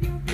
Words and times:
Yeah. 0.00 0.27